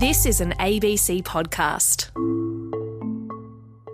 This 0.00 0.24
is 0.24 0.40
an 0.40 0.52
ABC 0.52 1.22
podcast. 1.24 2.08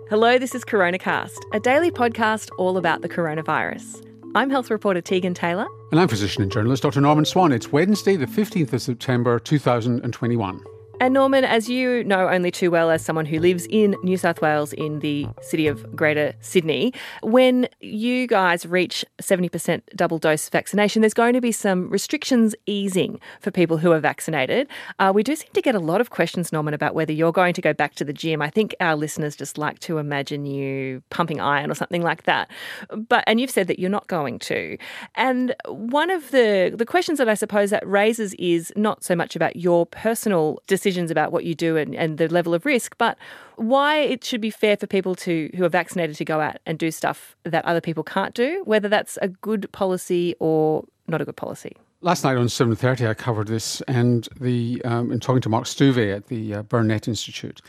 Hello, 0.09 0.39
this 0.39 0.55
is 0.55 0.63
CoronaCast, 0.63 1.35
a 1.51 1.59
daily 1.59 1.91
podcast 1.91 2.49
all 2.57 2.77
about 2.77 3.01
the 3.01 3.09
coronavirus. 3.09 4.07
I'm 4.33 4.49
health 4.49 4.71
reporter 4.71 5.01
Tegan 5.01 5.33
Taylor. 5.33 5.67
And 5.91 5.99
I'm 5.99 6.07
physician 6.07 6.43
and 6.43 6.49
journalist 6.49 6.83
Dr. 6.83 7.01
Norman 7.01 7.25
Swan. 7.25 7.51
It's 7.51 7.73
Wednesday, 7.73 8.15
the 8.15 8.25
15th 8.25 8.71
of 8.71 8.81
September, 8.81 9.37
2021. 9.37 10.63
And 10.99 11.13
Norman, 11.13 11.45
as 11.45 11.69
you 11.69 12.03
know 12.05 12.27
only 12.27 12.49
too 12.49 12.71
well 12.71 12.89
as 12.89 13.05
someone 13.05 13.27
who 13.27 13.39
lives 13.39 13.67
in 13.69 13.95
New 14.01 14.17
South 14.17 14.41
Wales 14.41 14.73
in 14.73 14.99
the 14.99 15.27
city 15.41 15.67
of 15.67 15.95
Greater 15.95 16.33
Sydney, 16.41 16.91
when 17.21 17.67
you 17.81 18.25
guys 18.25 18.65
reach 18.65 19.05
70% 19.21 19.83
double 19.95 20.17
dose 20.17 20.49
vaccination, 20.49 21.03
there's 21.03 21.13
going 21.13 21.33
to 21.33 21.41
be 21.41 21.51
some 21.51 21.87
restrictions 21.91 22.55
easing 22.65 23.19
for 23.41 23.51
people 23.51 23.77
who 23.77 23.91
are 23.91 23.99
vaccinated. 23.99 24.67
Uh, 24.97 25.11
we 25.13 25.21
do 25.21 25.35
seem 25.35 25.49
to 25.53 25.61
get 25.61 25.75
a 25.75 25.79
lot 25.79 26.01
of 26.01 26.09
questions, 26.09 26.51
Norman, 26.51 26.73
about 26.73 26.95
whether 26.95 27.13
you're 27.13 27.31
going 27.31 27.53
to 27.53 27.61
go 27.61 27.73
back 27.73 27.93
to 27.95 28.03
the 28.03 28.13
gym. 28.13 28.41
I 28.41 28.49
think 28.49 28.75
our 28.79 28.95
listeners 28.95 29.35
just 29.35 29.59
like 29.59 29.77
to 29.81 29.99
imagine 29.99 30.47
you 30.47 31.03
pumping 31.11 31.39
iron 31.39 31.69
or 31.69 31.75
something 31.75 32.01
like 32.01 32.23
that. 32.23 32.49
But 32.89 33.23
and 33.27 33.39
you've 33.39 33.51
said 33.51 33.67
that 33.67 33.77
you're 33.77 33.91
not 33.91 34.07
going 34.07 34.39
to. 34.39 34.79
And 35.13 35.53
one 35.67 36.09
of 36.09 36.31
the 36.31 36.73
the 36.75 36.87
questions 36.87 37.19
that 37.19 37.29
I 37.29 37.35
suppose 37.35 37.69
that 37.69 37.87
raises 37.87 38.33
is 38.39 38.73
not 38.75 39.03
so 39.03 39.15
much 39.15 39.35
about 39.35 39.57
your 39.57 39.85
personal 39.85 40.59
decision 40.65 40.86
decisions 40.87 41.11
about 41.11 41.31
what 41.31 41.43
you 41.43 41.53
do 41.53 41.75
and, 41.75 41.93
and 41.95 42.17
the 42.17 42.27
level 42.29 42.53
of 42.53 42.65
risk, 42.65 42.97
but 42.97 43.17
why 43.57 43.97
it 43.97 44.23
should 44.23 44.39
be 44.39 44.49
fair 44.49 44.77
for 44.77 44.87
people 44.87 45.15
to 45.15 45.49
who 45.55 45.65
are 45.65 45.69
vaccinated 45.69 46.15
to 46.15 46.23
go 46.23 46.39
out 46.39 46.57
and 46.65 46.79
do 46.79 46.91
stuff 46.91 47.35
that 47.43 47.65
other 47.65 47.81
people 47.81 48.03
can't 48.03 48.33
do, 48.33 48.61
whether 48.65 48.87
that's 48.87 49.17
a 49.21 49.27
good 49.27 49.69
policy 49.71 50.35
or 50.39 50.85
not 51.07 51.21
a 51.21 51.25
good 51.25 51.35
policy. 51.35 51.75
Last 52.01 52.23
night 52.23 52.37
on 52.37 52.47
7.30 52.47 53.09
I 53.09 53.13
covered 53.13 53.47
this 53.47 53.81
and 53.81 54.29
the 54.39 54.81
um, 54.85 55.11
in 55.11 55.19
talking 55.19 55.41
to 55.41 55.49
Mark 55.49 55.65
Stoové 55.65 56.15
at 56.15 56.27
the 56.27 56.55
uh, 56.55 56.63
Burnet 56.63 57.07
Institute. 57.07 57.61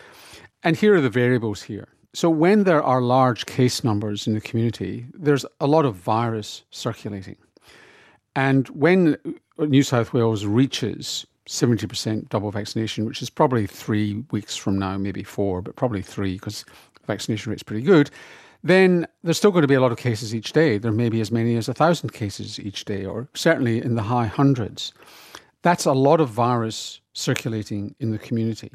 And 0.62 0.76
here 0.76 0.94
are 0.94 1.00
the 1.00 1.10
variables 1.10 1.62
here. 1.62 1.88
So 2.14 2.30
when 2.30 2.64
there 2.64 2.82
are 2.82 3.00
large 3.00 3.46
case 3.46 3.82
numbers 3.84 4.26
in 4.26 4.34
the 4.34 4.40
community, 4.40 5.06
there's 5.12 5.44
a 5.60 5.66
lot 5.66 5.84
of 5.84 5.94
virus 5.94 6.64
circulating. 6.70 7.36
And 8.36 8.68
when 8.68 9.16
New 9.58 9.82
South 9.82 10.12
Wales 10.12 10.44
reaches 10.44 11.26
70% 11.48 12.28
double 12.28 12.50
vaccination, 12.50 13.06
which 13.06 13.22
is 13.22 13.30
probably 13.30 13.66
three 13.66 14.22
weeks 14.30 14.54
from 14.54 14.78
now, 14.78 14.96
maybe 14.98 15.22
four, 15.24 15.62
but 15.62 15.76
probably 15.76 16.02
three 16.02 16.34
because 16.34 16.64
vaccination 17.06 17.50
rate's 17.50 17.62
pretty 17.62 17.82
good, 17.82 18.10
then 18.62 19.06
there's 19.22 19.38
still 19.38 19.50
going 19.50 19.62
to 19.62 19.68
be 19.68 19.74
a 19.74 19.80
lot 19.80 19.90
of 19.90 19.98
cases 19.98 20.34
each 20.34 20.52
day. 20.52 20.76
There 20.76 20.92
may 20.92 21.08
be 21.08 21.20
as 21.22 21.32
many 21.32 21.56
as 21.56 21.68
a 21.68 21.74
thousand 21.74 22.12
cases 22.12 22.60
each 22.60 22.84
day, 22.84 23.04
or 23.06 23.28
certainly 23.34 23.82
in 23.82 23.94
the 23.94 24.02
high 24.02 24.26
hundreds. 24.26 24.92
That's 25.62 25.86
a 25.86 25.92
lot 25.92 26.20
of 26.20 26.28
virus 26.28 27.00
circulating 27.14 27.94
in 27.98 28.10
the 28.10 28.18
community. 28.18 28.70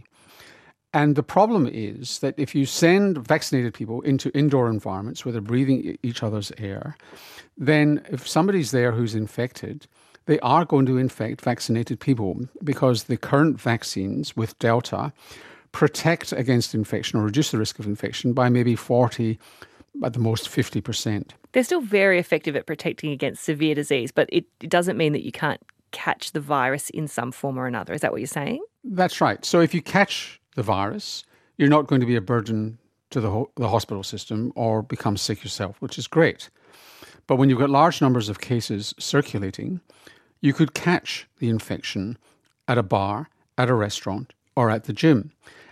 And 0.94 1.16
the 1.16 1.24
problem 1.24 1.68
is 1.72 2.20
that 2.20 2.36
if 2.38 2.54
you 2.54 2.66
send 2.66 3.26
vaccinated 3.28 3.74
people 3.74 4.02
into 4.02 4.36
indoor 4.38 4.70
environments 4.70 5.26
where 5.26 5.32
they're 5.32 5.42
breathing 5.42 5.98
each 6.04 6.24
other's 6.24 6.52
air, 6.58 6.98
then 7.58 8.04
if 8.10 8.28
somebody's 8.28 8.72
there 8.72 8.92
who's 8.92 9.16
infected, 9.16 9.88
they 10.26 10.40
are 10.40 10.66
going 10.66 10.86
to 10.86 10.98
infect 10.98 11.42
vaccinated 11.42 12.00
people 12.00 12.40
because 12.64 13.06
the 13.06 13.18
current 13.18 13.60
vaccines 13.60 14.36
with 14.36 14.58
Delta 14.60 15.14
protect 15.72 16.32
against 16.32 16.76
infection 16.76 17.20
or 17.20 17.24
reduce 17.24 17.52
the 17.52 17.58
risk 17.58 17.80
of 17.80 17.86
infection 17.86 18.34
by 18.34 18.48
maybe 18.48 18.76
40, 18.76 19.40
at 20.04 20.14
the 20.14 20.20
most 20.20 20.50
50%. 20.50 21.32
They're 21.52 21.64
still 21.64 21.82
very 21.82 22.20
effective 22.20 22.56
at 22.56 22.66
protecting 22.66 23.12
against 23.12 23.44
severe 23.44 23.76
disease, 23.76 24.12
but 24.12 24.28
it, 24.32 24.46
it 24.62 24.70
doesn't 24.70 24.98
mean 24.98 25.14
that 25.14 25.24
you 25.24 25.32
can't 25.32 25.62
catch 25.92 26.32
the 26.32 26.40
virus 26.40 26.90
in 26.90 27.08
some 27.08 27.32
form 27.32 27.60
or 27.60 27.68
another. 27.68 27.94
Is 27.94 28.02
that 28.02 28.12
what 28.12 28.22
you're 28.22 28.28
saying? 28.28 28.64
That's 28.84 29.22
right. 29.22 29.44
So 29.46 29.60
if 29.60 29.74
you 29.74 29.82
catch 29.82 30.42
the 30.56 30.64
virus, 30.64 31.24
you're 31.58 31.70
not 31.70 31.88
going 31.88 32.02
to 32.02 32.08
be 32.08 32.16
a 32.16 32.22
burden 32.22 32.80
to 33.12 33.22
the, 33.22 33.30
ho- 33.30 33.52
the 33.56 33.70
hospital 33.70 34.02
system 34.02 34.52
or 34.56 34.82
become 34.82 35.16
sick 35.18 35.44
yourself, 35.44 35.80
which 35.80 36.00
is 36.00 36.08
great. 36.08 36.50
But 37.28 37.36
when 37.36 37.50
you've 37.50 37.60
got 37.60 37.70
large 37.70 38.02
numbers 38.02 38.28
of 38.28 38.42
cases 38.42 38.96
circulating, 38.98 39.82
you 40.44 40.52
could 40.52 40.74
catch 40.74 41.26
the 41.40 41.48
infection 41.48 42.18
at 42.68 42.78
a 42.78 42.84
bar, 42.84 43.30
at 43.58 43.70
a 43.70 43.74
restaurant, 43.74 44.34
or 44.58 44.70
at 44.70 44.84
the 44.84 44.94
gym. 44.94 45.32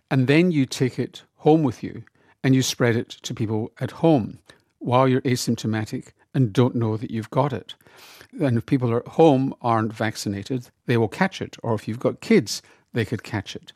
And 0.10 0.28
then 0.28 0.50
you 0.50 0.66
take 0.66 0.98
it 0.98 1.24
home 1.36 1.62
with 1.62 1.84
you 1.84 2.04
and 2.42 2.56
you 2.56 2.62
spread 2.62 2.96
it 2.96 3.10
to 3.10 3.34
people 3.34 3.74
at 3.82 3.92
home 3.92 4.40
while 4.80 5.10
you're 5.10 5.22
asymptomatic 5.22 6.14
and 6.34 6.54
don't 6.54 6.76
know 6.76 6.96
that 6.96 7.12
you've 7.12 7.30
got 7.30 7.52
it. 7.52 7.76
And 8.40 8.58
if 8.58 8.66
people 8.66 8.96
at 8.96 9.06
home 9.06 9.54
aren't 9.62 9.92
vaccinated, 9.92 10.70
they 10.86 10.96
will 10.96 11.10
catch 11.10 11.42
it. 11.42 11.58
Or 11.62 11.76
if 11.76 11.86
you've 11.86 12.00
got 12.00 12.22
kids, 12.22 12.62
they 12.94 13.04
could 13.04 13.24
catch 13.24 13.58
it. 13.58 13.74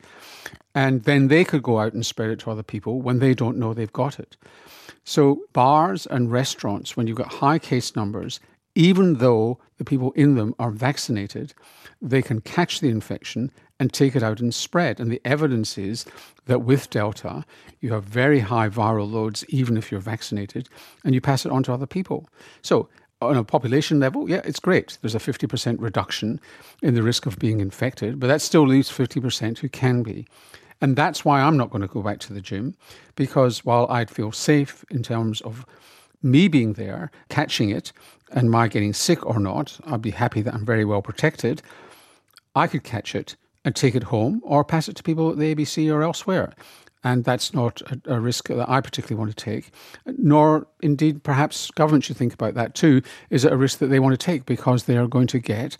And 0.73 1.03
then 1.03 1.28
they 1.28 1.44
could 1.44 1.61
go 1.61 1.79
out 1.79 1.94
and 1.94 2.05
spread 2.05 2.29
it 2.29 2.39
to 2.39 2.51
other 2.51 2.63
people 2.63 3.01
when 3.01 3.19
they 3.19 3.34
don't 3.34 3.57
know 3.57 3.73
they've 3.73 3.91
got 3.91 4.17
it. 4.17 4.38
So, 5.03 5.41
bars 5.51 6.05
and 6.07 6.31
restaurants, 6.31 6.95
when 6.95 7.05
you've 7.05 7.17
got 7.17 7.34
high 7.34 7.59
case 7.59 7.95
numbers, 7.95 8.39
even 8.75 9.15
though 9.15 9.57
the 9.77 9.85
people 9.85 10.11
in 10.11 10.35
them 10.35 10.53
are 10.59 10.71
vaccinated, 10.71 11.53
they 12.01 12.21
can 12.21 12.41
catch 12.41 12.81
the 12.81 12.89
infection 12.89 13.51
and 13.79 13.91
take 13.91 14.15
it 14.15 14.23
out 14.23 14.39
and 14.39 14.53
spread. 14.53 14.99
And 14.99 15.11
the 15.11 15.21
evidence 15.25 15.77
is 15.77 16.05
that 16.45 16.61
with 16.61 16.89
Delta, 16.89 17.45
you 17.81 17.91
have 17.93 18.03
very 18.03 18.39
high 18.39 18.69
viral 18.69 19.11
loads, 19.11 19.43
even 19.49 19.75
if 19.77 19.91
you're 19.91 19.99
vaccinated, 19.99 20.69
and 21.03 21.13
you 21.13 21.21
pass 21.21 21.45
it 21.45 21.51
on 21.51 21.63
to 21.63 21.73
other 21.73 21.87
people. 21.87 22.29
So, 22.61 22.89
on 23.21 23.37
a 23.37 23.43
population 23.43 23.99
level, 23.99 24.29
yeah, 24.29 24.41
it's 24.43 24.59
great. 24.59 24.97
There's 25.01 25.15
a 25.15 25.19
50% 25.19 25.77
reduction 25.79 26.39
in 26.83 26.95
the 26.95 27.01
risk 27.01 27.25
of 27.25 27.39
being 27.39 27.61
infected, 27.61 28.19
but 28.19 28.27
that 28.27 28.41
still 28.41 28.67
leaves 28.67 28.91
50% 28.91 29.57
who 29.59 29.69
can 29.69 30.03
be. 30.03 30.27
And 30.81 30.97
that's 30.97 31.23
why 31.23 31.41
I'm 31.41 31.55
not 31.55 31.69
going 31.69 31.81
to 31.81 31.87
go 31.87 32.01
back 32.01 32.19
to 32.19 32.33
the 32.33 32.41
gym, 32.41 32.75
because 33.15 33.63
while 33.63 33.87
I'd 33.89 34.11
feel 34.11 34.33
safe 34.33 34.83
in 34.91 35.01
terms 35.01 35.39
of 35.41 35.65
me 36.25 36.47
being 36.47 36.73
there, 36.73 37.11
catching 37.29 37.69
it, 37.69 37.93
and 38.31 38.51
my 38.51 38.67
getting 38.67 38.93
sick 38.93 39.25
or 39.25 39.39
not, 39.39 39.79
I'd 39.85 40.01
be 40.01 40.11
happy 40.11 40.41
that 40.41 40.53
I'm 40.53 40.65
very 40.65 40.83
well 40.83 41.01
protected. 41.01 41.61
I 42.55 42.67
could 42.67 42.83
catch 42.83 43.15
it 43.15 43.35
and 43.63 43.75
take 43.75 43.95
it 43.95 44.03
home 44.03 44.41
or 44.43 44.63
pass 44.63 44.89
it 44.89 44.95
to 44.95 45.03
people 45.03 45.31
at 45.31 45.37
the 45.37 45.55
ABC 45.55 45.93
or 45.93 46.03
elsewhere. 46.03 46.53
And 47.03 47.23
that's 47.23 47.53
not 47.53 47.81
a, 47.81 48.15
a, 48.15 48.19
risk 48.19 48.47
that 48.47 48.67
I 48.67 48.81
particularly 48.81 49.19
want 49.19 49.37
to 49.37 49.43
take, 49.43 49.69
nor 50.07 50.65
indeed 50.81 51.23
perhaps 51.23 51.69
government 51.71 52.03
should 52.03 52.17
think 52.17 52.33
about 52.33 52.55
that 52.55 52.73
too. 52.73 53.03
Is 53.29 53.45
it 53.45 53.53
a 53.53 53.57
risk 53.57 53.77
that 53.77 53.87
they 53.87 53.99
want 53.99 54.13
to 54.13 54.25
take 54.25 54.45
because 54.45 54.85
they 54.85 54.97
are 54.97 55.07
going 55.07 55.27
to 55.27 55.39
get 55.39 55.77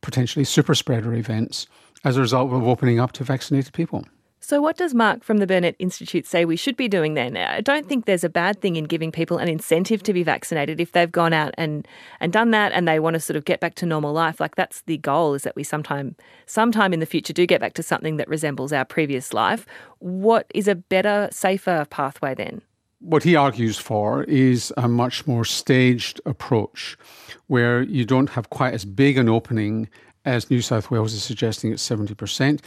potentially 0.00 0.44
super 0.44 0.76
spreader 0.76 1.12
events 1.12 1.66
as 2.04 2.16
a 2.16 2.20
result 2.20 2.52
of 2.52 2.62
opening 2.62 3.00
up 3.00 3.10
to 3.12 3.24
vaccinated 3.24 3.72
people? 3.72 4.04
So, 4.46 4.60
what 4.60 4.76
does 4.76 4.92
Mark 4.92 5.24
from 5.24 5.38
the 5.38 5.46
Burnet 5.46 5.74
Institute 5.78 6.26
say 6.26 6.44
we 6.44 6.54
should 6.54 6.76
be 6.76 6.86
doing 6.86 7.14
then? 7.14 7.34
I 7.34 7.62
don't 7.62 7.88
think 7.88 8.04
there's 8.04 8.24
a 8.24 8.28
bad 8.28 8.60
thing 8.60 8.76
in 8.76 8.84
giving 8.84 9.10
people 9.10 9.38
an 9.38 9.48
incentive 9.48 10.02
to 10.02 10.12
be 10.12 10.22
vaccinated 10.22 10.82
if 10.82 10.92
they've 10.92 11.10
gone 11.10 11.32
out 11.32 11.54
and, 11.56 11.88
and 12.20 12.30
done 12.30 12.50
that 12.50 12.70
and 12.72 12.86
they 12.86 13.00
want 13.00 13.14
to 13.14 13.20
sort 13.20 13.38
of 13.38 13.46
get 13.46 13.60
back 13.60 13.74
to 13.76 13.86
normal 13.86 14.12
life. 14.12 14.40
Like 14.40 14.54
that's 14.54 14.82
the 14.82 14.98
goal 14.98 15.32
is 15.32 15.44
that 15.44 15.56
we 15.56 15.64
sometime 15.64 16.14
sometime 16.44 16.92
in 16.92 17.00
the 17.00 17.06
future 17.06 17.32
do 17.32 17.46
get 17.46 17.58
back 17.58 17.72
to 17.72 17.82
something 17.82 18.18
that 18.18 18.28
resembles 18.28 18.70
our 18.70 18.84
previous 18.84 19.32
life. 19.32 19.64
What 20.00 20.46
is 20.54 20.68
a 20.68 20.74
better, 20.74 21.30
safer 21.32 21.86
pathway 21.88 22.34
then? 22.34 22.60
What 23.00 23.22
he 23.22 23.36
argues 23.36 23.78
for 23.78 24.24
is 24.24 24.74
a 24.76 24.88
much 24.88 25.26
more 25.26 25.46
staged 25.46 26.20
approach 26.26 26.98
where 27.46 27.80
you 27.80 28.04
don't 28.04 28.28
have 28.28 28.50
quite 28.50 28.74
as 28.74 28.84
big 28.84 29.16
an 29.16 29.30
opening 29.30 29.88
as 30.24 30.50
New 30.50 30.62
South 30.62 30.90
Wales 30.90 31.12
is 31.12 31.22
suggesting 31.22 31.72
at 31.72 31.78
70%. 31.78 32.60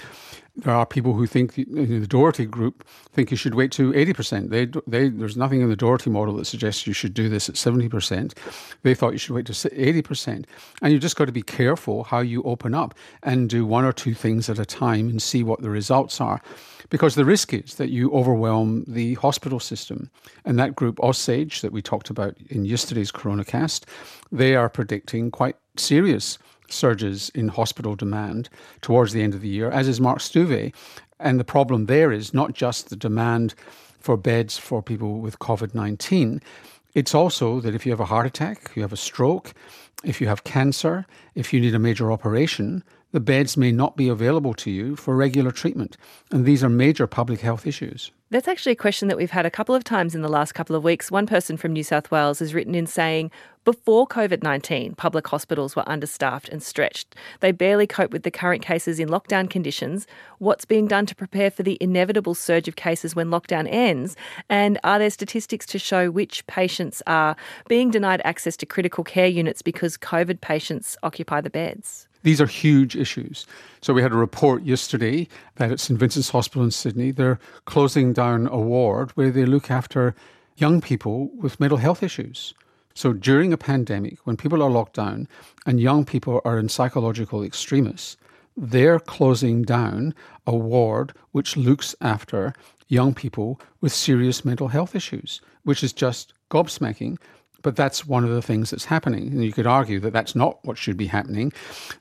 There 0.58 0.74
are 0.74 0.86
people 0.86 1.14
who 1.14 1.28
think, 1.28 1.58
in 1.58 2.02
the 2.02 2.08
Doherty 2.08 2.46
group, 2.46 2.88
think 3.14 3.30
you 3.30 3.38
should 3.38 3.54
wait 3.54 3.72
to 3.74 3.94
80%. 3.94 4.50
They, 4.50 4.66
they, 4.88 5.10
there's 5.10 5.38
nothing 5.38 5.62
in 5.62 5.70
the 5.70 5.76
Doherty 5.76 6.10
model 6.10 6.36
that 6.38 6.46
suggests 6.46 6.88
you 6.88 6.94
should 6.94 7.14
do 7.14 7.30
this 7.30 7.48
at 7.48 7.56
70%. 7.56 8.36
They 8.82 8.96
thought 8.96 9.12
you 9.12 9.20
should 9.20 9.36
wait 9.36 9.46
to 9.48 9.54
80%. 9.54 10.46
And 10.82 10.94
you've 10.94 11.02
just 11.02 11.16
got 11.16 11.26
to 11.26 11.32
be 11.32 11.44
careful 11.44 12.04
how 12.06 12.20
you 12.20 12.42
open 12.44 12.74
up 12.74 12.96
and 13.22 13.50
do 13.50 13.66
one 13.66 13.86
or 13.86 13.94
two 13.94 14.16
things 14.16 14.50
at 14.50 14.58
a 14.58 14.66
time 14.66 15.10
and 15.10 15.22
see 15.22 15.44
what 15.44 15.62
the 15.62 15.70
results 15.70 16.20
are. 16.20 16.42
Because 16.90 17.16
the 17.16 17.26
risk 17.26 17.54
is 17.54 17.76
that 17.76 17.90
you 17.90 18.12
overwhelm 18.12 18.86
the 18.88 19.16
hospital 19.16 19.60
system. 19.60 20.10
And 20.46 20.58
that 20.58 20.76
group, 20.76 20.98
OzSAGE, 21.00 21.62
that 21.62 21.72
we 21.72 21.82
talked 21.82 22.10
about 22.10 22.36
in 22.50 22.66
yesterday's 22.66 23.12
CoronaCast, 23.12 23.84
they 24.32 24.56
are 24.56 24.70
predicting 24.70 25.30
quite 25.30 25.58
serious 25.76 26.40
surges 26.70 27.30
in 27.36 27.48
hospital 27.48 27.96
demand 27.96 28.50
towards 28.82 29.14
the 29.14 29.22
end 29.22 29.34
of 29.34 29.42
the 29.42 29.48
year, 29.48 29.70
as 29.70 29.88
is 29.88 30.02
Mark 30.02 30.20
Stoové. 30.20 30.74
And 31.20 31.40
the 31.40 31.44
problem 31.44 31.86
there 31.86 32.12
is 32.12 32.34
not 32.34 32.54
just 32.54 32.90
the 32.90 32.96
demand 32.96 33.56
for 34.00 34.18
beds 34.18 34.58
for 34.58 34.82
people 34.82 35.20
with 35.20 35.40
COVID 35.40 35.74
19, 35.74 36.42
it's 36.94 37.14
also 37.14 37.60
that 37.60 37.76
if 37.76 37.86
you 37.86 37.92
have 37.92 38.00
a 38.00 38.06
heart 38.06 38.26
attack, 38.26 38.72
you 38.76 38.82
have 38.82 38.94
a 38.94 38.98
stroke, 38.98 39.54
if 40.04 40.22
you 40.22 40.28
have 40.28 40.44
cancer, 40.44 41.06
if 41.36 41.54
you 41.54 41.60
need 41.60 41.76
a 41.76 41.80
major 41.80 42.12
operation, 42.12 42.84
the 43.12 43.20
beds 43.20 43.56
may 43.56 43.72
not 43.72 43.96
be 43.96 44.10
available 44.10 44.54
to 44.54 44.70
you 44.70 44.96
for 44.96 45.16
regular 45.16 45.52
treatment. 45.52 45.98
And 46.32 46.46
these 46.46 46.64
are 46.64 46.70
major 46.70 47.08
public 47.08 47.40
health 47.40 47.66
issues. 47.66 48.12
That's 48.30 48.48
actually 48.48 48.74
a 48.74 48.76
question 48.76 49.08
that 49.08 49.18
we've 49.18 49.32
had 49.32 49.46
a 49.46 49.52
couple 49.52 49.74
of 49.74 49.84
times 49.84 50.14
in 50.14 50.22
the 50.22 50.28
last 50.28 50.54
couple 50.54 50.76
of 50.76 50.84
weeks. 50.84 51.10
One 51.10 51.26
person 51.26 51.56
from 51.56 51.72
New 51.72 51.84
South 51.84 52.12
Wales 52.12 52.40
has 52.40 52.54
written 52.54 52.76
in 52.76 52.86
saying, 52.86 53.32
before 53.68 54.08
COVID 54.08 54.44
19, 54.44 54.96
public 54.96 55.28
hospitals 55.28 55.76
were 55.76 55.84
understaffed 55.90 56.48
and 56.48 56.64
stretched. 56.64 57.14
They 57.42 57.52
barely 57.52 57.86
cope 57.86 58.12
with 58.12 58.24
the 58.24 58.32
current 58.32 58.62
cases 58.62 58.98
in 58.98 59.10
lockdown 59.10 59.50
conditions. 59.50 60.08
What's 60.38 60.64
being 60.64 60.88
done 60.88 61.06
to 61.08 61.14
prepare 61.14 61.52
for 61.52 61.64
the 61.64 61.78
inevitable 61.82 62.34
surge 62.34 62.70
of 62.70 62.78
cases 62.78 63.14
when 63.14 63.28
lockdown 63.28 63.68
ends? 63.70 64.16
And 64.48 64.80
are 64.86 65.00
there 65.00 65.10
statistics 65.10 65.66
to 65.66 65.80
show 65.80 66.10
which 66.10 66.48
patients 66.48 67.04
are 67.08 67.36
being 67.68 67.92
denied 67.92 68.22
access 68.24 68.56
to 68.56 68.66
critical 68.66 69.04
care 69.04 69.28
units 69.28 69.62
because 69.62 69.98
COVID 69.98 70.40
patients 70.40 70.96
occupy 71.04 71.42
the 71.42 71.50
beds? 71.50 72.08
These 72.24 72.40
are 72.40 72.48
huge 72.48 72.96
issues. 72.96 73.46
So 73.82 73.94
we 73.94 74.02
had 74.02 74.14
a 74.14 74.16
report 74.16 74.64
yesterday 74.64 75.28
that 75.56 75.74
at 75.74 75.82
St 75.82 76.00
Vincent's 76.00 76.30
Hospital 76.30 76.64
in 76.64 76.72
Sydney, 76.72 77.12
they're 77.12 77.38
closing 77.66 78.14
down 78.14 78.48
a 78.48 78.60
ward 78.60 79.12
where 79.18 79.30
they 79.30 79.46
look 79.46 79.70
after 79.70 80.16
young 80.56 80.80
people 80.80 81.28
with 81.36 81.60
mental 81.60 81.80
health 81.80 82.02
issues. 82.02 82.54
So 82.98 83.14
during 83.14 83.54
a 83.54 83.58
pandemic, 83.58 84.18
when 84.24 84.38
people 84.38 84.64
are 84.64 84.72
locked 84.72 84.96
down 84.96 85.28
and 85.68 85.80
young 85.80 86.04
people 86.04 86.42
are 86.44 86.58
in 86.58 86.68
psychological 86.68 87.44
extremis, 87.44 88.18
they're 88.58 89.00
closing 89.00 89.62
down 89.62 90.16
a 90.48 90.56
ward 90.56 91.14
which 91.32 91.56
looks 91.56 91.94
after 92.02 92.56
young 92.88 93.14
people 93.14 93.62
with 93.82 93.94
serious 93.94 94.44
mental 94.44 94.70
health 94.70 94.96
issues, 94.96 95.42
which 95.64 95.84
is 95.84 95.94
just 95.94 96.34
gobsmacking 96.50 97.18
but 97.64 97.76
that's 97.76 98.06
one 98.06 98.24
of 98.24 98.30
the 98.30 98.42
things 98.42 98.70
that's 98.70 98.86
happening. 98.86 99.28
And 99.28 99.44
you 99.44 99.52
could 99.52 99.68
argue 99.68 100.00
that 100.02 100.14
that's 100.14 100.36
not 100.36 100.64
what 100.64 100.78
should 100.78 100.96
be 100.96 101.08
happening. 101.08 101.52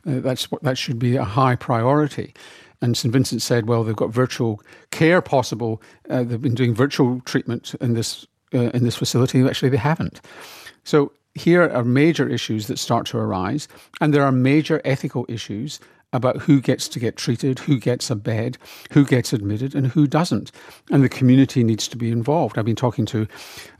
Uh, 0.06 0.20
that's 0.20 0.50
what, 0.50 0.62
that 0.62 0.78
should 0.78 0.98
be 0.98 1.16
a 1.16 1.24
high 1.24 1.56
priority. 1.56 2.34
And 2.82 2.96
St 2.96 3.10
Vincent 3.10 3.42
said, 3.42 3.66
well, 3.66 3.82
they've 3.82 3.96
got 3.96 4.10
virtual 4.10 4.62
care 4.92 5.20
possible. 5.22 5.82
Uh, 6.10 6.24
they've 6.24 6.40
been 6.40 6.54
doing 6.54 6.74
virtual 6.74 7.20
treatment 7.22 7.74
in 7.80 7.94
this 7.94 8.26
uh, 8.54 8.70
in 8.74 8.84
this 8.84 8.96
facility. 8.96 9.42
Actually, 9.44 9.70
they 9.70 9.76
haven't. 9.76 10.20
So 10.86 11.10
here 11.34 11.68
are 11.68 11.82
major 11.82 12.28
issues 12.28 12.68
that 12.68 12.78
start 12.78 13.06
to 13.08 13.18
arise, 13.18 13.66
and 14.00 14.14
there 14.14 14.22
are 14.22 14.30
major 14.30 14.80
ethical 14.84 15.26
issues 15.28 15.80
about 16.12 16.36
who 16.36 16.60
gets 16.60 16.86
to 16.88 17.00
get 17.00 17.16
treated, 17.16 17.58
who 17.58 17.80
gets 17.80 18.08
a 18.08 18.14
bed, 18.14 18.56
who 18.92 19.04
gets 19.04 19.32
admitted, 19.32 19.74
and 19.74 19.88
who 19.88 20.06
doesn't. 20.06 20.52
And 20.92 21.02
the 21.02 21.08
community 21.08 21.64
needs 21.64 21.88
to 21.88 21.96
be 21.96 22.12
involved. 22.12 22.56
I've 22.56 22.64
been 22.64 22.76
talking 22.76 23.04
to 23.06 23.26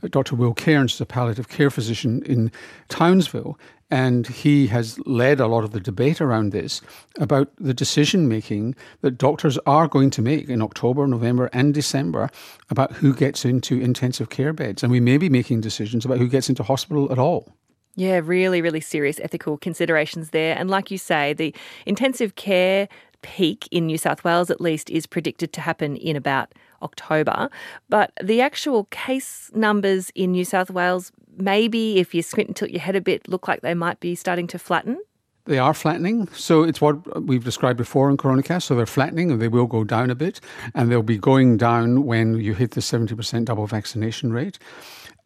uh, 0.03 0.09
Dr. 0.09 0.35
Will 0.35 0.53
Cairns, 0.53 0.99
a 0.99 1.05
palliative 1.05 1.47
care 1.47 1.69
physician 1.69 2.21
in 2.25 2.51
Townsville, 2.89 3.57
and 3.89 4.27
he 4.27 4.67
has 4.67 4.99
led 5.05 5.39
a 5.39 5.47
lot 5.47 5.63
of 5.63 5.71
the 5.71 5.79
debate 5.79 6.19
around 6.19 6.51
this 6.51 6.81
about 7.19 7.49
the 7.57 7.73
decision 7.73 8.27
making 8.27 8.75
that 9.01 9.17
doctors 9.17 9.57
are 9.65 9.87
going 9.87 10.09
to 10.09 10.21
make 10.21 10.49
in 10.49 10.61
October, 10.61 11.07
November, 11.07 11.49
and 11.53 11.73
December 11.73 12.29
about 12.69 12.91
who 12.93 13.13
gets 13.13 13.45
into 13.45 13.79
intensive 13.79 14.29
care 14.29 14.53
beds. 14.53 14.83
And 14.83 14.91
we 14.91 14.99
may 14.99 15.17
be 15.17 15.29
making 15.29 15.61
decisions 15.61 16.03
about 16.05 16.17
who 16.17 16.27
gets 16.27 16.49
into 16.49 16.63
hospital 16.63 17.11
at 17.11 17.19
all. 17.19 17.53
Yeah, 17.95 18.21
really, 18.23 18.61
really 18.61 18.81
serious 18.81 19.19
ethical 19.21 19.57
considerations 19.57 20.29
there. 20.29 20.55
And 20.55 20.69
like 20.69 20.91
you 20.91 20.99
say, 20.99 21.33
the 21.33 21.55
intensive 21.85 22.35
care 22.35 22.87
peak 23.23 23.67
in 23.71 23.87
New 23.87 23.97
South 23.97 24.23
Wales, 24.23 24.51
at 24.51 24.61
least, 24.61 24.89
is 24.89 25.07
predicted 25.07 25.51
to 25.53 25.61
happen 25.61 25.95
in 25.95 26.15
about 26.15 26.53
October. 26.83 27.49
But 27.89 28.11
the 28.21 28.41
actual 28.41 28.85
case 28.85 29.49
numbers 29.55 30.11
in 30.13 30.31
New 30.31 30.45
South 30.45 30.69
Wales, 30.69 31.11
maybe 31.37 31.97
if 31.97 32.13
you 32.13 32.21
squint 32.21 32.49
and 32.49 32.55
tilt 32.55 32.71
your 32.71 32.81
head 32.81 32.95
a 32.95 33.01
bit, 33.01 33.27
look 33.27 33.47
like 33.47 33.61
they 33.61 33.73
might 33.73 33.99
be 33.99 34.15
starting 34.15 34.47
to 34.47 34.59
flatten. 34.59 34.99
They 35.45 35.59
are 35.59 35.73
flattening. 35.73 36.27
So 36.33 36.63
it's 36.63 36.81
what 36.81 37.23
we've 37.25 37.43
described 37.43 37.77
before 37.77 38.09
in 38.09 38.17
Coronacast. 38.17 38.63
So 38.63 38.75
they're 38.75 38.85
flattening 38.85 39.31
and 39.31 39.41
they 39.41 39.47
will 39.47 39.65
go 39.65 39.85
down 39.85 40.09
a 40.09 40.15
bit. 40.15 40.41
And 40.75 40.91
they'll 40.91 41.03
be 41.03 41.17
going 41.17 41.55
down 41.55 42.05
when 42.05 42.35
you 42.35 42.53
hit 42.53 42.71
the 42.71 42.81
70% 42.81 43.45
double 43.45 43.65
vaccination 43.65 44.33
rate. 44.33 44.59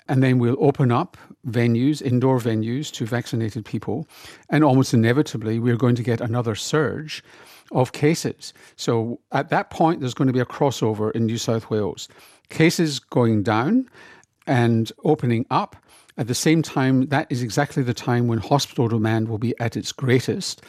And 0.07 0.21
then 0.21 0.37
we'll 0.37 0.63
open 0.63 0.91
up 0.91 1.17
venues, 1.47 2.01
indoor 2.01 2.37
venues, 2.37 2.91
to 2.93 3.05
vaccinated 3.05 3.65
people. 3.65 4.07
And 4.49 4.63
almost 4.63 4.93
inevitably, 4.93 5.57
we're 5.57 5.77
going 5.77 5.95
to 5.95 6.03
get 6.03 6.21
another 6.21 6.53
surge 6.53 7.23
of 7.71 7.91
cases. 7.91 8.53
So 8.75 9.19
at 9.31 9.49
that 9.49 9.69
point, 9.71 10.01
there's 10.01 10.13
going 10.13 10.27
to 10.27 10.33
be 10.33 10.39
a 10.39 10.45
crossover 10.45 11.11
in 11.13 11.25
New 11.25 11.37
South 11.37 11.69
Wales. 11.69 12.07
Cases 12.49 12.99
going 12.99 13.41
down 13.41 13.89
and 14.45 14.91
opening 15.03 15.45
up. 15.49 15.75
At 16.21 16.27
the 16.27 16.35
same 16.35 16.61
time, 16.61 17.07
that 17.07 17.25
is 17.31 17.41
exactly 17.41 17.81
the 17.81 17.95
time 17.95 18.27
when 18.27 18.37
hospital 18.37 18.87
demand 18.87 19.27
will 19.27 19.39
be 19.39 19.55
at 19.59 19.75
its 19.75 19.91
greatest. 19.91 20.61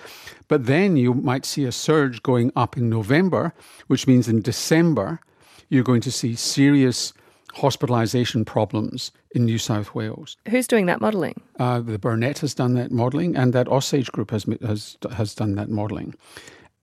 But 0.49 0.65
then 0.65 0.97
you 0.97 1.13
might 1.13 1.45
see 1.45 1.67
a 1.67 1.73
surge 1.73 2.23
going 2.23 2.53
up 2.57 2.79
in 2.79 2.89
November, 2.89 3.53
which 3.87 4.07
means 4.07 4.29
in 4.29 4.41
December, 4.41 5.21
you're 5.69 5.85
going 5.85 6.01
to 6.01 6.11
see 6.11 6.37
serious 6.37 7.13
hospitalisation 7.55 8.47
problems 8.47 9.13
in 9.35 9.45
New 9.45 9.59
South 9.59 9.95
Wales. 9.95 10.39
Who's 10.49 10.67
doing 10.67 10.87
that 10.87 11.03
modelling? 11.03 11.39
Uh, 11.59 11.81
the 11.81 11.99
Burnet 11.99 12.39
has 12.39 12.55
done 12.55 12.73
that 12.77 12.91
modelling, 12.91 13.37
and 13.37 13.53
that 13.53 13.67
OzSAGE 13.67 14.11
Group 14.11 14.31
has, 14.31 14.47
has, 14.63 14.97
has 15.15 15.35
done 15.35 15.55
that 15.57 15.69
modelling. 15.69 16.15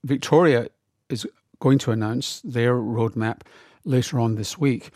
Victoria 0.04 0.68
is 1.08 1.26
going 1.58 1.78
to 1.80 1.90
announce 1.90 2.40
their 2.42 2.74
roadmap 2.74 3.40
later 3.84 4.20
on 4.20 4.36
this 4.36 4.58
week. 4.58 4.90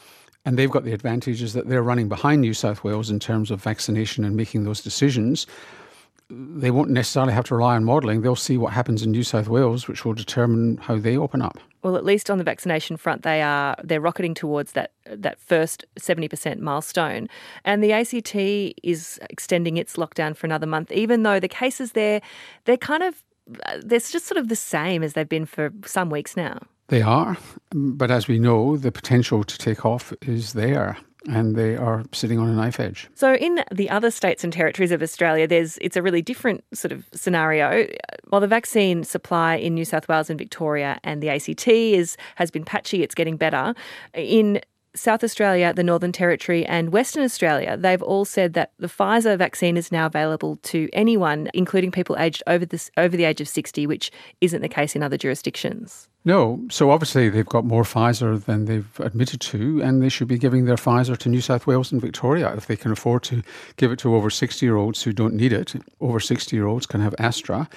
And 0.44 0.58
they've 0.58 0.70
got 0.70 0.85
the 0.85 0.93
advantages 0.93 1.55
that 1.55 1.69
they're 1.69 1.82
running 1.82 2.08
behind 2.08 2.43
New 2.43 2.55
South 2.55 2.85
Wales 2.85 3.11
in 3.11 3.19
terms 3.19 3.50
of 3.50 3.62
vaccination 3.62 4.25
and 4.25 4.37
making 4.37 4.64
those 4.64 4.82
decisions 4.82 5.46
they 6.31 6.70
won't 6.70 6.91
necessarily 6.91 7.32
have 7.32 7.44
to 7.46 7.55
rely 7.55 7.76
on 7.76 7.85
modelling. 7.85 8.23
They'll 8.23 8.37
see 8.37 8.56
what 8.56 8.73
happens 8.73 9.02
in 9.02 9.11
New 9.11 9.23
South 9.23 9.49
Wales, 9.49 9.87
which 9.87 10.05
will 10.05 10.14
determine 10.14 10.79
how 10.79 10.96
they 10.96 11.17
open 11.17 11.43
up. 11.43 11.58
Well, 11.82 11.96
at 11.96 12.05
least 12.05 12.31
on 12.31 12.38
the 12.38 12.44
vaccination 12.44 12.96
front, 12.96 13.23
they 13.23 13.43
are 13.43 13.76
they're 13.85 14.00
rocketing 14.00 14.35
towards 14.35 14.73
that 14.73 14.93
that 15.05 15.38
first 15.38 15.85
seventy 15.99 16.29
percent 16.29 16.61
milestone, 16.61 17.29
and 17.64 17.85
the 17.85 17.93
ACT 17.93 18.35
is 18.82 19.20
extending 19.29 19.76
its 19.76 19.96
lockdown 19.96 20.35
for 20.35 20.46
another 20.46 20.67
month. 20.67 20.91
Even 20.93 21.25
though 21.25 21.38
the 21.38 21.49
cases 21.49 21.93
there, 21.93 22.23
they're 22.64 22.79
kind 22.79 23.02
of 23.02 23.23
uh, 23.67 23.81
they're 23.85 24.00
just 24.00 24.25
sort 24.25 24.38
of 24.38 24.49
the 24.49 24.56
same 24.56 25.02
as 25.02 25.12
they've 25.12 25.29
been 25.29 25.46
for 25.46 25.70
some 25.85 26.08
weeks 26.08 26.37
now. 26.37 26.58
They 26.88 27.02
are, 27.02 27.36
but 27.72 28.10
as 28.10 28.28
we 28.28 28.38
know, 28.38 28.76
the 28.76 28.92
potential 28.92 29.42
to 29.42 29.58
take 29.58 29.84
off 29.84 30.12
is 30.22 30.52
there 30.52 30.98
and 31.28 31.56
they 31.56 31.76
are 31.76 32.04
sitting 32.12 32.38
on 32.38 32.48
a 32.48 32.52
knife 32.52 32.78
edge. 32.78 33.08
So 33.14 33.34
in 33.34 33.64
the 33.72 33.88
other 33.90 34.10
states 34.10 34.44
and 34.44 34.52
territories 34.52 34.92
of 34.92 35.02
Australia 35.02 35.46
there's 35.46 35.78
it's 35.81 35.96
a 35.96 36.02
really 36.02 36.22
different 36.22 36.64
sort 36.72 36.92
of 36.92 37.06
scenario. 37.12 37.86
While 38.28 38.40
the 38.40 38.46
vaccine 38.46 39.04
supply 39.04 39.56
in 39.56 39.75
New 39.75 39.84
South 39.84 40.08
Wales 40.08 40.31
and 40.31 40.38
Victoria 40.38 40.98
and 41.02 41.22
the 41.22 41.31
ACT 41.31 41.69
is 41.69 42.16
has 42.36 42.50
been 42.50 42.64
patchy, 42.64 43.02
it's 43.02 43.14
getting 43.14 43.36
better. 43.36 43.75
In 44.12 44.60
South 44.96 45.25
Australia, 45.25 45.72
the 45.75 45.82
Northern 45.82 46.12
Territory, 46.12 46.64
and 46.66 46.92
Western 46.92 47.25
Australia, 47.25 47.76
they've 47.76 48.02
all 48.02 48.25
said 48.25 48.52
that 48.52 48.72
the 48.78 48.86
Pfizer 48.86 49.36
vaccine 49.36 49.76
is 49.76 49.90
now 49.90 50.06
available 50.06 50.56
to 50.62 50.88
anyone, 50.92 51.50
including 51.52 51.90
people 51.90 52.16
aged 52.16 52.44
over 52.46 52.64
this 52.64 52.90
over 52.96 53.16
the 53.16 53.25
age 53.25 53.40
of 53.40 53.48
60, 53.48 53.86
which 53.88 54.12
isn't 54.40 54.62
the 54.62 54.69
case 54.69 54.94
in 54.94 55.02
other 55.02 55.16
jurisdictions. 55.16 56.08
No. 56.26 56.64
So 56.70 56.90
obviously 56.90 57.28
they've 57.28 57.44
got 57.44 57.66
more 57.66 57.82
Pfizer 57.82 58.42
than 58.42 58.64
they've 58.64 58.98
admitted 58.98 59.43
to, 59.43 59.82
and 59.82 60.02
they 60.02 60.08
should 60.08 60.26
be 60.26 60.38
giving 60.38 60.64
their 60.64 60.76
Pfizer 60.76 61.19
to 61.19 61.28
New 61.28 61.43
South 61.43 61.66
Wales 61.66 61.93
and 61.93 62.00
Victoria 62.00 62.54
if 62.56 62.66
they 62.66 62.76
can 62.76 62.93
afford 62.93 63.24
to 63.24 63.43
give 63.76 63.93
it 63.93 63.98
to 63.98 64.14
over 64.14 64.31
60 64.31 64.64
year 64.64 64.76
olds 64.76 65.02
who 65.02 65.12
don't 65.12 65.34
need 65.34 65.52
it. 65.52 65.74
Over 66.00 66.20
60 66.20 66.56
year 66.56 66.66
olds 66.66 66.86
can 66.86 67.02
have 67.02 67.14
Astra, 67.19 67.69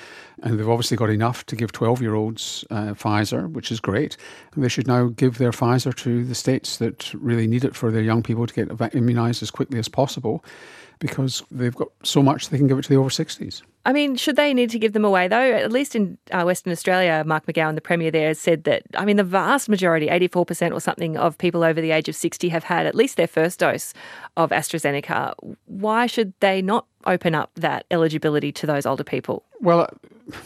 and 0.43 0.57
they've 0.57 0.69
obviously 0.69 0.95
got 0.95 1.09
enough 1.09 1.45
to 1.47 1.57
give 1.57 1.73
12 1.73 2.01
year 2.01 2.15
olds 2.15 2.63
uh, 2.69 2.93
Pfizer, 2.93 3.51
which 3.51 3.69
is 3.69 3.81
great. 3.81 4.15
And 4.55 4.63
they 4.63 4.69
should 4.69 4.87
now 4.87 5.07
give 5.07 5.39
their 5.39 5.51
Pfizer 5.51 5.93
to 5.97 6.23
the 6.23 6.35
states 6.35 6.77
that 6.77 7.13
really 7.15 7.47
need 7.47 7.65
it 7.65 7.75
for 7.75 7.91
their 7.91 8.01
young 8.01 8.23
people 8.23 8.47
to 8.47 8.53
get 8.53 8.69
immunised 8.69 9.41
as 9.41 9.51
quickly 9.51 9.77
as 9.77 9.89
possible 9.89 10.41
because 10.99 11.43
they've 11.51 11.75
got 11.75 11.89
so 12.03 12.21
much 12.23 12.49
they 12.49 12.57
can 12.57 12.67
give 12.67 12.77
it 12.77 12.83
to 12.83 12.89
the 12.89 12.95
over 12.95 13.09
60s. 13.09 13.61
I 13.85 13.93
mean, 13.93 14.15
should 14.15 14.35
they 14.35 14.53
need 14.53 14.69
to 14.71 14.79
give 14.79 14.93
them 14.93 15.05
away 15.05 15.27
though? 15.27 15.53
At 15.53 15.71
least 15.71 15.95
in 15.95 16.17
uh, 16.31 16.43
Western 16.43 16.71
Australia, 16.71 17.23
Mark 17.25 17.45
McGowan, 17.45 17.75
the 17.75 17.81
Premier 17.81 18.11
there, 18.11 18.27
has 18.29 18.39
said 18.39 18.65
that, 18.65 18.83
I 18.95 19.05
mean, 19.05 19.17
the 19.17 19.23
vast 19.23 19.69
majority, 19.69 20.07
84% 20.07 20.73
or 20.73 20.81
something, 20.81 21.17
of 21.17 21.37
people 21.37 21.63
over 21.63 21.79
the 21.79 21.91
age 21.91 22.09
of 22.09 22.15
60 22.15 22.49
have 22.49 22.65
had 22.65 22.85
at 22.85 22.95
least 22.95 23.17
their 23.17 23.27
first 23.27 23.59
dose 23.59 23.93
of 24.35 24.49
AstraZeneca. 24.49 25.33
Why 25.65 26.07
should 26.07 26.33
they 26.41 26.61
not 26.61 26.85
open 27.05 27.33
up 27.33 27.51
that 27.55 27.85
eligibility 27.91 28.51
to 28.51 28.65
those 28.65 28.85
older 28.85 29.03
people? 29.03 29.43
Well, 29.61 29.81
uh, 29.81 30.37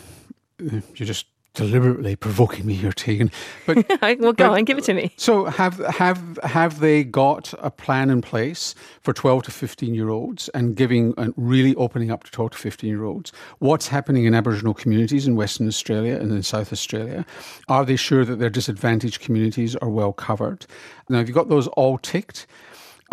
you 0.96 1.06
just 1.06 1.26
deliberately 1.54 2.16
provoking 2.16 2.66
me 2.66 2.74
here, 2.76 2.92
Tegan. 2.92 3.32
But 3.66 3.86
well, 4.02 4.16
go 4.16 4.32
but, 4.32 4.50
on, 4.52 4.64
give 4.64 4.78
it 4.78 4.84
to 4.86 4.94
me. 4.94 5.14
So, 5.18 5.46
have 5.46 5.78
have 5.80 6.40
have 6.44 6.80
they 6.80 7.04
got 7.04 7.54
a 7.60 7.70
plan 7.70 8.10
in 8.10 8.22
place 8.22 8.74
for 9.02 9.14
twelve 9.14 9.44
to 9.44 9.52
fifteen 9.52 9.94
year 9.94 10.10
olds 10.10 10.50
and 10.50 10.76
giving 10.76 11.14
and 11.18 11.34
really 11.38 11.76
opening 11.76 12.12
up 12.12 12.24
to 12.26 12.32
twelve 12.32 12.52
to 12.52 12.58
fifteen 12.58 12.90
year 12.90 13.04
olds? 13.04 13.32
What's 13.60 13.88
happening 13.88 14.26
in 14.26 14.34
Aboriginal 14.34 14.74
communities 14.74 15.28
in 15.28 15.36
Western 15.36 15.68
Australia 15.68 16.16
and 16.16 16.32
in 16.32 16.44
South 16.44 16.72
Australia? 16.72 17.26
Are 17.68 17.86
they 17.86 17.96
sure 17.96 18.26
that 18.26 18.40
their 18.40 18.50
disadvantaged 18.50 19.22
communities 19.22 19.76
are 19.78 19.90
well 19.90 20.14
covered? 20.14 20.66
Now, 21.10 21.18
have 21.18 21.28
you 21.28 21.34
got 21.34 21.50
those 21.50 21.68
all 21.70 21.98
ticked? 21.98 22.48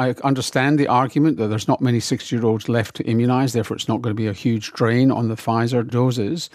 I 0.01 0.15
understand 0.23 0.79
the 0.79 0.87
argument 0.87 1.39
that 1.39 1.49
there's 1.49 1.67
not 1.67 1.81
many 1.81 1.99
60 1.99 2.35
year 2.35 2.45
olds 2.45 2.69
left 2.69 2.95
to 2.97 3.05
immunise, 3.05 3.53
therefore, 3.53 3.77
it's 3.77 3.89
not 3.89 4.01
going 4.01 4.15
to 4.15 4.21
be 4.21 4.29
a 4.29 4.33
huge 4.33 4.73
drain 4.73 5.11
on 5.11 5.27
the 5.27 5.35
Pfizer 5.35 5.87
doses. 5.87 6.51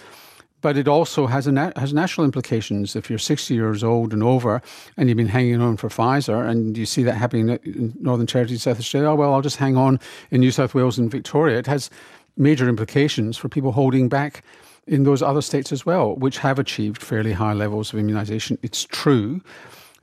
But 0.64 0.78
it 0.78 0.88
also 0.88 1.28
has, 1.28 1.46
a 1.46 1.74
has 1.76 1.94
national 1.94 2.24
implications. 2.24 2.96
If 2.96 3.10
you're 3.10 3.20
60 3.20 3.54
years 3.54 3.84
old 3.84 4.14
and 4.14 4.24
over 4.24 4.62
and 4.96 5.10
you've 5.10 5.18
been 5.18 5.28
hanging 5.28 5.62
on 5.62 5.76
for 5.76 5.90
Pfizer 5.90 6.50
and 6.50 6.76
you 6.78 6.86
see 6.86 7.04
that 7.04 7.16
happening 7.16 7.60
in 7.66 7.94
Northern 8.00 8.26
Territory, 8.26 8.58
South 8.58 8.80
Australia, 8.80 9.10
oh, 9.10 9.16
well, 9.16 9.34
I'll 9.34 9.42
just 9.42 9.58
hang 9.58 9.76
on 9.76 10.00
in 10.32 10.40
New 10.40 10.52
South 10.52 10.74
Wales 10.74 10.98
and 10.98 11.12
Victoria. 11.12 11.60
It 11.60 11.68
has 11.68 11.90
major 12.38 12.70
implications 12.70 13.38
for 13.38 13.50
people 13.50 13.74
holding 13.74 14.08
back 14.08 14.42
in 14.88 15.04
those 15.04 15.22
other 15.22 15.42
states 15.42 15.74
as 15.74 15.86
well, 15.86 16.16
which 16.16 16.38
have 16.38 16.58
achieved 16.58 17.04
fairly 17.04 17.34
high 17.34 17.54
levels 17.54 17.94
of 17.94 18.00
immunisation. 18.00 18.58
It's 18.64 18.86
true, 18.86 19.42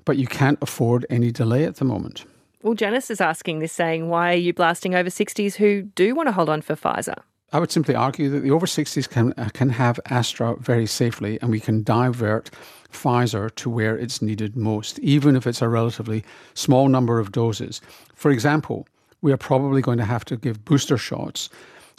but 0.05 0.19
you 0.19 0.26
can't 0.26 0.59
afford 0.61 1.07
any 1.09 1.33
delay 1.33 1.64
at 1.64 1.76
the 1.76 1.87
moment. 1.87 2.26
Well, 2.62 2.75
Janice 2.75 3.11
is 3.11 3.23
asking 3.23 3.61
this, 3.61 3.73
saying, 3.73 4.11
why 4.11 4.35
are 4.35 4.37
you 4.37 4.52
blasting 4.52 4.95
over 4.95 5.09
60s 5.09 5.55
who 5.55 5.81
do 5.81 6.14
want 6.14 6.29
to 6.29 6.33
hold 6.33 6.50
on 6.50 6.61
for 6.61 6.76
Pfizer? 6.76 7.23
I 7.52 7.59
would 7.59 7.73
simply 7.73 7.95
argue 7.95 8.30
that 8.30 8.40
the 8.40 8.50
over 8.52 8.66
60s 8.66 9.09
can, 9.09 9.35
uh, 9.37 9.49
can 9.52 9.71
have 9.71 9.99
Astra 10.07 10.57
very 10.57 10.87
safely 10.87 11.38
and 11.40 11.50
we 11.50 11.59
can 11.59 11.83
divert 11.83 12.50
Pfizer 12.92 13.52
to 13.57 13.69
where 13.69 13.99
it's 13.99 14.23
needed 14.23 14.57
most, 14.57 14.99
even 15.00 15.35
if 15.35 15.47
it's 15.47 15.62
a 15.62 15.69
relatively 15.69 16.25
small 16.54 16.88
number 16.88 17.19
of 17.19 17.33
doses. 17.33 17.80
For 18.14 18.30
example, 18.30 18.87
we 19.21 19.33
are 19.33 19.37
probably 19.37 19.83
going 19.83 19.99
to 19.99 20.04
have 20.04 20.25
to 20.26 20.37
give 20.37 20.64
booster 20.64 20.97
shots 20.97 21.50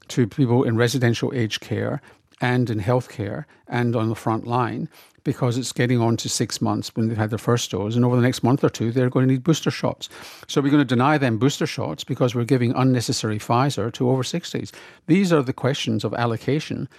to 0.10 0.27
people 0.27 0.63
in 0.63 0.77
residential 0.77 1.31
aged 1.34 1.62
care 1.62 2.01
and 2.39 2.70
in 2.70 2.79
healthcare 2.79 3.46
and 3.67 3.96
on 3.96 4.10
the 4.10 4.15
front 4.15 4.48
line 4.48 4.89
because 5.23 5.57
it's 5.57 5.71
getting 5.71 5.99
on 5.99 6.17
to 6.17 6.29
six 6.29 6.61
months 6.61 6.95
when 6.95 7.07
they've 7.07 7.17
had 7.17 7.29
their 7.29 7.37
first 7.37 7.71
dose, 7.71 7.95
and 7.95 8.05
over 8.05 8.15
the 8.15 8.21
next 8.21 8.43
month 8.43 8.63
or 8.63 8.69
two, 8.69 8.91
they're 8.91 9.09
going 9.09 9.27
to 9.27 9.33
need 9.33 9.43
booster 9.43 9.71
shots. 9.71 10.09
So 10.47 10.61
we're 10.61 10.71
going 10.71 10.81
to 10.81 10.95
deny 10.95 11.17
them 11.17 11.37
booster 11.37 11.67
shots 11.67 12.03
because 12.03 12.35
we're 12.35 12.45
giving 12.45 12.73
unnecessary 12.73 13.39
Pfizer 13.39 13.91
to 13.93 14.09
over 14.09 14.23
60s. 14.23 14.71
These 15.07 15.31
are 15.33 15.41
the 15.41 15.53
questions 15.53 16.03
of 16.03 16.13
allocation 16.13 16.89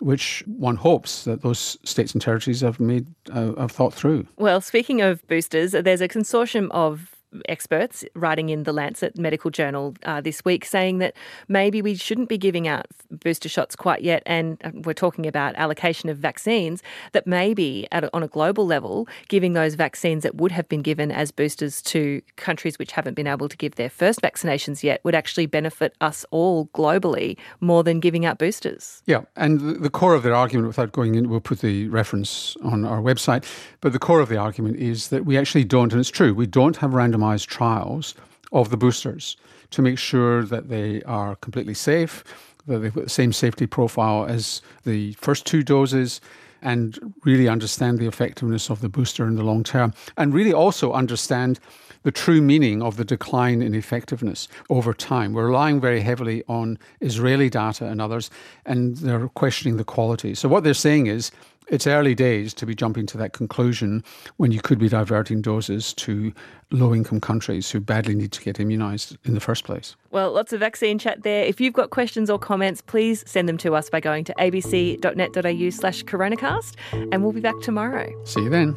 which 0.00 0.42
one 0.46 0.76
hopes 0.76 1.24
that 1.24 1.42
those 1.42 1.78
states 1.84 2.12
and 2.12 2.20
territories 2.20 2.60
have 2.60 2.80
made 2.80 3.06
uh, 3.30 3.54
have 3.54 3.70
thought 3.70 3.94
through. 3.94 4.26
Well, 4.36 4.60
speaking 4.60 5.00
of 5.00 5.24
boosters, 5.28 5.72
there's 5.72 6.00
a 6.00 6.08
consortium 6.08 6.68
of 6.72 7.11
experts 7.48 8.04
writing 8.14 8.48
in 8.48 8.64
the 8.64 8.72
Lancet 8.72 9.16
Medical 9.16 9.50
Journal 9.50 9.94
uh, 10.04 10.20
this 10.20 10.44
week 10.44 10.64
saying 10.64 10.98
that 10.98 11.14
maybe 11.48 11.82
we 11.82 11.94
shouldn't 11.94 12.28
be 12.28 12.38
giving 12.38 12.68
out 12.68 12.86
booster 13.10 13.48
shots 13.48 13.74
quite 13.74 14.02
yet. 14.02 14.22
And 14.26 14.58
uh, 14.64 14.70
we're 14.84 14.92
talking 14.92 15.26
about 15.26 15.54
allocation 15.56 16.08
of 16.08 16.18
vaccines, 16.18 16.82
that 17.12 17.26
maybe 17.26 17.88
at, 17.92 18.08
on 18.14 18.22
a 18.22 18.28
global 18.28 18.66
level, 18.66 19.08
giving 19.28 19.54
those 19.54 19.74
vaccines 19.74 20.22
that 20.22 20.36
would 20.36 20.52
have 20.52 20.68
been 20.68 20.82
given 20.82 21.10
as 21.10 21.30
boosters 21.30 21.80
to 21.82 22.20
countries 22.36 22.78
which 22.78 22.92
haven't 22.92 23.14
been 23.14 23.26
able 23.26 23.48
to 23.48 23.56
give 23.56 23.76
their 23.76 23.90
first 23.90 24.20
vaccinations 24.20 24.82
yet 24.82 25.00
would 25.04 25.14
actually 25.14 25.46
benefit 25.46 25.94
us 26.00 26.24
all 26.30 26.66
globally 26.74 27.38
more 27.60 27.82
than 27.82 28.00
giving 28.00 28.26
out 28.26 28.38
boosters. 28.38 29.02
Yeah, 29.06 29.22
and 29.36 29.82
the 29.82 29.90
core 29.90 30.14
of 30.14 30.22
their 30.22 30.34
argument, 30.34 30.68
without 30.68 30.92
going 30.92 31.14
in, 31.14 31.28
we'll 31.28 31.40
put 31.40 31.60
the 31.60 31.88
reference 31.88 32.56
on 32.62 32.84
our 32.84 33.00
website, 33.00 33.44
but 33.80 33.92
the 33.92 33.98
core 33.98 34.20
of 34.20 34.28
the 34.28 34.36
argument 34.36 34.76
is 34.76 35.08
that 35.08 35.24
we 35.24 35.38
actually 35.38 35.64
don't, 35.64 35.92
and 35.92 36.00
it's 36.00 36.10
true, 36.10 36.34
we 36.34 36.46
don't 36.46 36.76
have 36.76 36.90
randomized 36.90 37.21
randomised 37.22 37.46
trials 37.46 38.14
of 38.52 38.70
the 38.70 38.76
boosters 38.76 39.36
to 39.70 39.82
make 39.82 39.98
sure 39.98 40.44
that 40.44 40.68
they 40.68 41.02
are 41.02 41.36
completely 41.36 41.74
safe, 41.74 42.24
that 42.66 42.78
they've 42.78 42.94
got 42.94 43.04
the 43.04 43.10
same 43.10 43.32
safety 43.32 43.66
profile 43.66 44.26
as 44.26 44.62
the 44.84 45.12
first 45.14 45.46
two 45.46 45.62
doses, 45.62 46.20
and 46.64 47.12
really 47.24 47.48
understand 47.48 47.98
the 47.98 48.06
effectiveness 48.06 48.70
of 48.70 48.80
the 48.80 48.88
booster 48.88 49.26
in 49.26 49.34
the 49.34 49.42
long 49.42 49.64
term, 49.64 49.92
and 50.16 50.32
really 50.32 50.52
also 50.52 50.92
understand 50.92 51.58
the 52.04 52.12
true 52.12 52.40
meaning 52.40 52.82
of 52.82 52.96
the 52.96 53.04
decline 53.04 53.62
in 53.62 53.74
effectiveness 53.74 54.48
over 54.70 54.92
time. 54.92 55.32
We're 55.32 55.46
relying 55.46 55.80
very 55.80 56.00
heavily 56.00 56.42
on 56.48 56.78
Israeli 57.00 57.48
data 57.48 57.86
and 57.86 58.00
others, 58.00 58.30
and 58.66 58.96
they're 58.96 59.28
questioning 59.28 59.76
the 59.76 59.84
quality. 59.84 60.34
So, 60.34 60.48
what 60.48 60.62
they're 60.62 60.74
saying 60.74 61.06
is 61.06 61.32
it's 61.68 61.86
early 61.86 62.14
days 62.14 62.54
to 62.54 62.66
be 62.66 62.74
jumping 62.74 63.06
to 63.06 63.18
that 63.18 63.32
conclusion 63.32 64.04
when 64.36 64.52
you 64.52 64.60
could 64.60 64.78
be 64.78 64.88
diverting 64.88 65.42
doses 65.42 65.92
to 65.94 66.32
low 66.70 66.94
income 66.94 67.20
countries 67.20 67.70
who 67.70 67.80
badly 67.80 68.14
need 68.14 68.32
to 68.32 68.42
get 68.42 68.56
immunised 68.56 69.16
in 69.24 69.34
the 69.34 69.40
first 69.40 69.64
place. 69.64 69.96
Well, 70.10 70.32
lots 70.32 70.52
of 70.52 70.60
vaccine 70.60 70.98
chat 70.98 71.22
there. 71.22 71.44
If 71.44 71.60
you've 71.60 71.74
got 71.74 71.90
questions 71.90 72.30
or 72.30 72.38
comments, 72.38 72.80
please 72.80 73.24
send 73.26 73.48
them 73.48 73.58
to 73.58 73.74
us 73.74 73.90
by 73.90 74.00
going 74.00 74.24
to 74.24 74.34
abc.net.au 74.34 75.70
slash 75.70 76.04
coronacast, 76.04 76.76
and 76.92 77.22
we'll 77.22 77.32
be 77.32 77.40
back 77.40 77.60
tomorrow. 77.60 78.12
See 78.24 78.42
you 78.42 78.50
then. 78.50 78.76